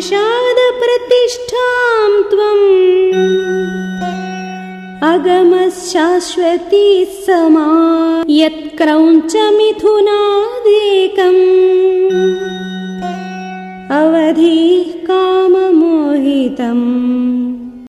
निषादप्रतिष्ठां 0.00 2.12
त्वम् 2.30 2.68
अगमशाश्वती 5.10 6.86
समा 7.26 7.66
यत्क्रौञ्च 8.38 9.34
मिथुनादेकम् 9.58 11.44
अवधिः 14.00 14.90
काममोहितम् 15.10 17.59